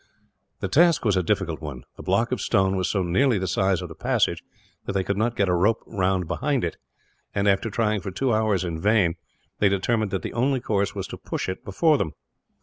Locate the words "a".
1.15-1.21, 5.47-5.53